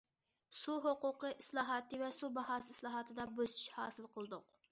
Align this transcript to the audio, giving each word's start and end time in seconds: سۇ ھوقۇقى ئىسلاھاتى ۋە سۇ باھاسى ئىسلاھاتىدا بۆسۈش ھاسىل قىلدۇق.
سۇ 0.59 0.77
ھوقۇقى 0.85 1.29
ئىسلاھاتى 1.43 2.01
ۋە 2.03 2.09
سۇ 2.17 2.31
باھاسى 2.39 2.75
ئىسلاھاتىدا 2.75 3.29
بۆسۈش 3.41 3.69
ھاسىل 3.79 4.09
قىلدۇق. 4.17 4.53